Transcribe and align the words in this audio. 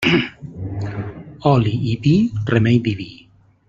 Oli 1.51 1.75
i 1.93 1.95
vi, 2.07 2.17
remei 2.55 2.85
diví. 2.89 3.11